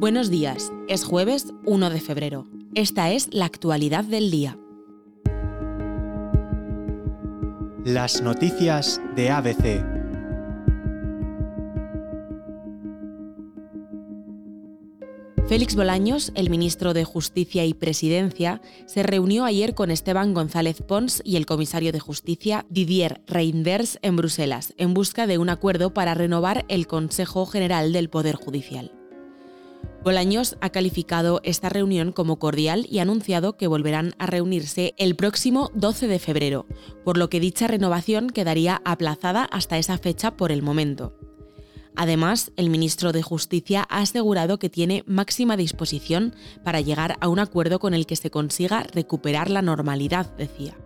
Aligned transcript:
Buenos 0.00 0.30
días, 0.30 0.72
es 0.88 1.04
jueves 1.04 1.52
1 1.66 1.90
de 1.90 2.00
febrero. 2.00 2.46
Esta 2.74 3.10
es 3.10 3.28
la 3.34 3.44
actualidad 3.44 4.02
del 4.02 4.30
día. 4.30 4.58
Las 7.84 8.22
noticias 8.22 8.98
de 9.14 9.28
ABC. 9.28 9.84
Félix 15.46 15.76
Bolaños, 15.76 16.32
el 16.34 16.48
ministro 16.48 16.94
de 16.94 17.04
Justicia 17.04 17.66
y 17.66 17.74
Presidencia, 17.74 18.62
se 18.86 19.02
reunió 19.02 19.44
ayer 19.44 19.74
con 19.74 19.90
Esteban 19.90 20.32
González 20.32 20.80
Pons 20.80 21.20
y 21.26 21.36
el 21.36 21.44
comisario 21.44 21.92
de 21.92 22.00
Justicia 22.00 22.64
Didier 22.70 23.20
Reinders 23.26 23.98
en 24.00 24.16
Bruselas, 24.16 24.72
en 24.78 24.94
busca 24.94 25.26
de 25.26 25.36
un 25.36 25.50
acuerdo 25.50 25.92
para 25.92 26.14
renovar 26.14 26.64
el 26.68 26.86
Consejo 26.86 27.44
General 27.44 27.92
del 27.92 28.08
Poder 28.08 28.36
Judicial. 28.36 28.92
Bolaños 30.02 30.56
ha 30.62 30.70
calificado 30.70 31.40
esta 31.44 31.68
reunión 31.68 32.12
como 32.12 32.38
cordial 32.38 32.86
y 32.88 32.98
ha 33.00 33.02
anunciado 33.02 33.58
que 33.58 33.66
volverán 33.66 34.14
a 34.18 34.24
reunirse 34.24 34.94
el 34.96 35.14
próximo 35.14 35.70
12 35.74 36.08
de 36.08 36.18
febrero, 36.18 36.66
por 37.04 37.18
lo 37.18 37.28
que 37.28 37.38
dicha 37.38 37.66
renovación 37.66 38.30
quedaría 38.30 38.80
aplazada 38.86 39.44
hasta 39.44 39.76
esa 39.76 39.98
fecha 39.98 40.38
por 40.38 40.52
el 40.52 40.62
momento. 40.62 41.12
Además, 41.96 42.50
el 42.56 42.70
ministro 42.70 43.12
de 43.12 43.20
Justicia 43.20 43.86
ha 43.90 44.00
asegurado 44.00 44.58
que 44.58 44.70
tiene 44.70 45.04
máxima 45.06 45.58
disposición 45.58 46.34
para 46.64 46.80
llegar 46.80 47.18
a 47.20 47.28
un 47.28 47.38
acuerdo 47.38 47.78
con 47.78 47.92
el 47.92 48.06
que 48.06 48.16
se 48.16 48.30
consiga 48.30 48.84
recuperar 48.94 49.50
la 49.50 49.60
normalidad, 49.60 50.34
decía. 50.36 50.78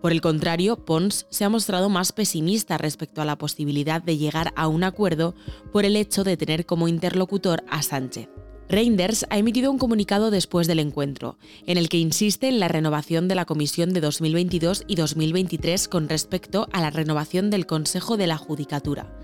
Por 0.00 0.12
el 0.12 0.20
contrario, 0.20 0.76
Pons 0.84 1.26
se 1.28 1.44
ha 1.44 1.48
mostrado 1.48 1.88
más 1.88 2.12
pesimista 2.12 2.78
respecto 2.78 3.20
a 3.20 3.24
la 3.24 3.38
posibilidad 3.38 4.00
de 4.00 4.16
llegar 4.16 4.52
a 4.54 4.68
un 4.68 4.84
acuerdo 4.84 5.34
por 5.72 5.84
el 5.86 5.96
hecho 5.96 6.22
de 6.22 6.36
tener 6.36 6.66
como 6.66 6.86
interlocutor 6.86 7.64
a 7.68 7.82
Sánchez. 7.82 8.28
Reinders 8.68 9.26
ha 9.28 9.38
emitido 9.38 9.70
un 9.70 9.78
comunicado 9.78 10.30
después 10.30 10.66
del 10.66 10.78
encuentro, 10.78 11.38
en 11.66 11.76
el 11.76 11.88
que 11.88 11.98
insiste 11.98 12.48
en 12.48 12.60
la 12.60 12.68
renovación 12.68 13.28
de 13.28 13.34
la 13.34 13.44
Comisión 13.44 13.92
de 13.92 14.00
2022 14.00 14.84
y 14.86 14.94
2023 14.94 15.86
con 15.88 16.08
respecto 16.08 16.66
a 16.72 16.80
la 16.80 16.90
renovación 16.90 17.50
del 17.50 17.66
Consejo 17.66 18.16
de 18.16 18.26
la 18.26 18.38
Judicatura, 18.38 19.14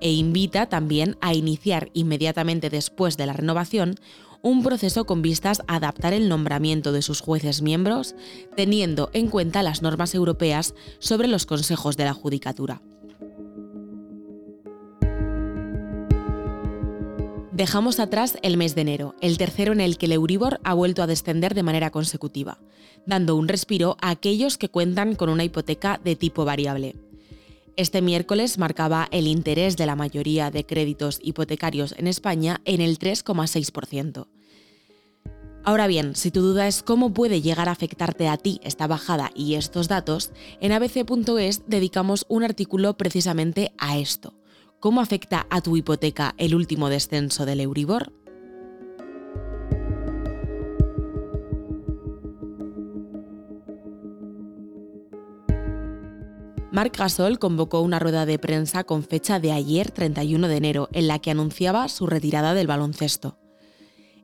e 0.00 0.12
invita 0.12 0.68
también 0.68 1.16
a 1.20 1.32
iniciar 1.34 1.90
inmediatamente 1.94 2.68
después 2.68 3.16
de 3.16 3.26
la 3.26 3.32
renovación 3.32 3.96
un 4.42 4.62
proceso 4.62 5.06
con 5.06 5.22
vistas 5.22 5.62
a 5.68 5.76
adaptar 5.76 6.12
el 6.12 6.28
nombramiento 6.28 6.92
de 6.92 7.02
sus 7.02 7.20
jueces 7.20 7.62
miembros, 7.62 8.14
teniendo 8.56 9.08
en 9.14 9.28
cuenta 9.28 9.62
las 9.62 9.82
normas 9.82 10.14
europeas 10.14 10.74
sobre 10.98 11.28
los 11.28 11.46
consejos 11.46 11.96
de 11.96 12.04
la 12.04 12.12
Judicatura. 12.12 12.82
Dejamos 17.52 18.00
atrás 18.00 18.38
el 18.40 18.56
mes 18.56 18.74
de 18.74 18.80
enero, 18.80 19.14
el 19.20 19.36
tercero 19.36 19.74
en 19.74 19.82
el 19.82 19.98
que 19.98 20.06
el 20.06 20.12
Euribor 20.12 20.58
ha 20.64 20.72
vuelto 20.72 21.02
a 21.02 21.06
descender 21.06 21.52
de 21.54 21.62
manera 21.62 21.90
consecutiva, 21.90 22.56
dando 23.04 23.36
un 23.36 23.46
respiro 23.46 23.98
a 24.00 24.08
aquellos 24.08 24.56
que 24.56 24.70
cuentan 24.70 25.14
con 25.16 25.28
una 25.28 25.44
hipoteca 25.44 26.00
de 26.02 26.16
tipo 26.16 26.46
variable. 26.46 26.96
Este 27.76 28.00
miércoles 28.00 28.56
marcaba 28.56 29.06
el 29.10 29.26
interés 29.26 29.76
de 29.76 29.84
la 29.84 29.96
mayoría 29.96 30.50
de 30.50 30.64
créditos 30.64 31.20
hipotecarios 31.22 31.94
en 31.98 32.06
España 32.06 32.62
en 32.64 32.80
el 32.80 32.98
3,6%. 32.98 34.28
Ahora 35.62 35.86
bien, 35.86 36.16
si 36.16 36.30
tu 36.30 36.40
duda 36.40 36.66
es 36.66 36.82
cómo 36.82 37.12
puede 37.12 37.42
llegar 37.42 37.68
a 37.68 37.72
afectarte 37.72 38.28
a 38.28 38.38
ti 38.38 38.60
esta 38.64 38.86
bajada 38.86 39.30
y 39.34 39.56
estos 39.56 39.88
datos, 39.88 40.32
en 40.62 40.72
abc.es 40.72 41.64
dedicamos 41.66 42.24
un 42.30 42.44
artículo 42.44 42.96
precisamente 42.96 43.74
a 43.76 43.98
esto 43.98 44.41
¿Cómo 44.82 45.00
afecta 45.00 45.46
a 45.48 45.60
tu 45.60 45.76
hipoteca 45.76 46.34
el 46.38 46.56
último 46.56 46.88
descenso 46.88 47.46
del 47.46 47.60
Euribor? 47.60 48.12
Marc 56.72 56.98
Gasol 56.98 57.38
convocó 57.38 57.80
una 57.80 58.00
rueda 58.00 58.26
de 58.26 58.40
prensa 58.40 58.82
con 58.82 59.04
fecha 59.04 59.38
de 59.38 59.52
ayer 59.52 59.92
31 59.92 60.48
de 60.48 60.56
enero 60.56 60.88
en 60.90 61.06
la 61.06 61.20
que 61.20 61.30
anunciaba 61.30 61.88
su 61.88 62.08
retirada 62.08 62.52
del 62.52 62.66
baloncesto. 62.66 63.38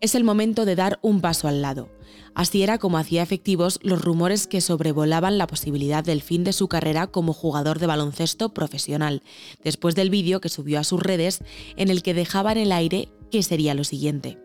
Es 0.00 0.14
el 0.14 0.24
momento 0.24 0.64
de 0.64 0.76
dar 0.76 0.98
un 1.02 1.20
paso 1.20 1.46
al 1.46 1.60
lado. 1.60 1.90
Así 2.34 2.62
era 2.62 2.78
como 2.78 2.96
hacía 2.96 3.22
efectivos 3.22 3.78
los 3.82 4.00
rumores 4.00 4.46
que 4.46 4.62
sobrevolaban 4.62 5.36
la 5.36 5.46
posibilidad 5.46 6.02
del 6.02 6.22
fin 6.22 6.42
de 6.42 6.54
su 6.54 6.68
carrera 6.68 7.06
como 7.08 7.34
jugador 7.34 7.78
de 7.78 7.86
baloncesto 7.86 8.54
profesional, 8.54 9.22
después 9.62 9.94
del 9.94 10.08
vídeo 10.08 10.40
que 10.40 10.48
subió 10.48 10.80
a 10.80 10.84
sus 10.84 11.02
redes 11.02 11.40
en 11.76 11.90
el 11.90 12.02
que 12.02 12.14
dejaba 12.14 12.52
en 12.52 12.58
el 12.58 12.72
aire 12.72 13.08
qué 13.30 13.42
sería 13.42 13.74
lo 13.74 13.84
siguiente. 13.84 14.38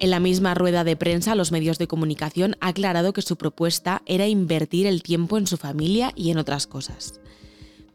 En 0.00 0.10
la 0.10 0.20
misma 0.20 0.54
rueda 0.54 0.84
de 0.84 0.96
prensa, 0.96 1.34
los 1.34 1.50
medios 1.50 1.78
de 1.78 1.88
comunicación 1.88 2.56
ha 2.60 2.68
aclarado 2.68 3.12
que 3.12 3.22
su 3.22 3.36
propuesta 3.36 4.02
era 4.04 4.28
invertir 4.28 4.86
el 4.86 5.02
tiempo 5.02 5.38
en 5.38 5.46
su 5.46 5.56
familia 5.56 6.12
y 6.14 6.30
en 6.30 6.38
otras 6.38 6.66
cosas. 6.66 7.20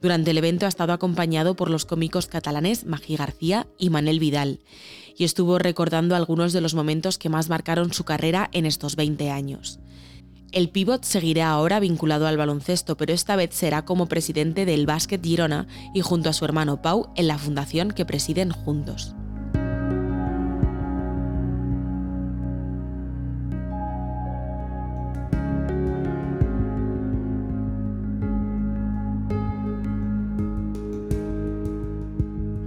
Durante 0.04 0.32
el 0.32 0.38
evento 0.38 0.66
ha 0.66 0.70
estado 0.70 0.92
acompañado 0.92 1.56
por 1.56 1.70
los 1.70 1.86
cómicos 1.86 2.28
catalanes 2.28 2.86
Magí 2.86 3.16
García 3.16 3.68
y 3.78 3.90
Manel 3.90 4.20
Vidal, 4.20 4.60
y 5.18 5.24
estuvo 5.24 5.58
recordando 5.60 6.14
algunos 6.14 6.52
de 6.52 6.60
los 6.60 6.76
momentos 6.76 7.18
que 7.18 7.30
más 7.30 7.48
marcaron 7.48 7.94
su 7.94 8.04
carrera 8.04 8.50
en 8.52 8.66
estos 8.66 8.98
20 8.98 9.32
años. 9.32 9.80
El 10.52 10.70
pívot 10.70 11.06
seguirá 11.06 11.52
ahora 11.52 11.80
vinculado 11.80 12.28
al 12.28 12.36
baloncesto, 12.36 12.98
pero 12.98 13.14
esta 13.14 13.38
vez 13.38 13.52
será 13.54 13.86
como 13.86 14.08
presidente 14.08 14.66
del 14.66 14.86
Básquet 14.86 15.24
Girona 15.24 15.68
y 15.94 16.02
junto 16.02 16.30
a 16.30 16.34
su 16.34 16.44
hermano 16.44 16.82
Pau 16.82 17.14
en 17.16 17.30
la 17.30 17.38
fundación 17.38 17.92
que 17.92 18.06
presiden 18.06 18.52
juntos. 18.52 19.16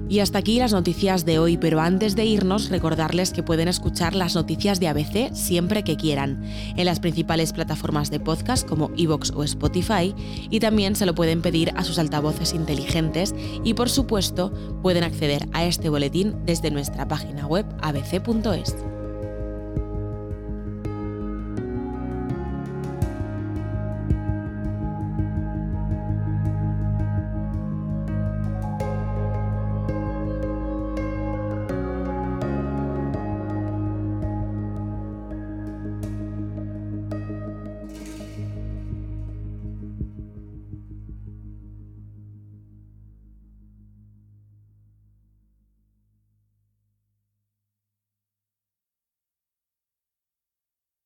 Y 0.08 0.20
hasta 0.20 0.38
aquí 0.38 0.58
las 0.58 0.72
noticias 0.72 1.24
de 1.24 1.38
hoy, 1.38 1.56
pero 1.56 1.80
antes 1.80 2.14
de 2.14 2.24
irnos 2.24 2.70
recordarles 2.70 3.32
que 3.32 3.42
pueden 3.42 3.68
escuchar 3.68 4.14
las 4.14 4.34
noticias 4.34 4.78
de 4.78 4.88
ABC 4.88 5.34
siempre 5.34 5.82
que 5.82 5.96
quieran, 5.96 6.44
en 6.76 6.84
las 6.84 7.00
principales 7.00 7.52
plataformas 7.52 8.10
de 8.10 8.20
podcast 8.20 8.66
como 8.66 8.90
Evox 8.96 9.32
o 9.32 9.42
Spotify, 9.42 10.14
y 10.50 10.60
también 10.60 10.94
se 10.96 11.06
lo 11.06 11.14
pueden 11.14 11.42
pedir 11.42 11.72
a 11.76 11.84
sus 11.84 11.98
altavoces 11.98 12.54
inteligentes 12.54 13.34
y 13.64 13.74
por 13.74 13.90
supuesto 13.90 14.52
pueden 14.82 15.04
acceder 15.04 15.48
a 15.52 15.64
este 15.64 15.88
boletín 15.88 16.36
desde 16.44 16.70
nuestra 16.70 17.08
página 17.08 17.46
web 17.46 17.66
abc.es. 17.82 18.95